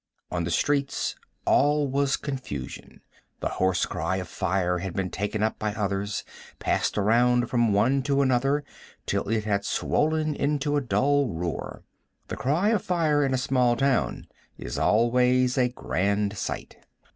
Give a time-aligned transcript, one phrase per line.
[0.31, 1.15] On the streets
[1.45, 3.01] all was confusion.
[3.39, 6.23] The hoarse cry of fire had been taken up by others,
[6.57, 8.63] passed around from one to another,
[9.05, 11.83] till it had swollen into a dull roar.
[12.29, 14.25] The cry of fire in a small town
[14.57, 16.77] is always a grand sight.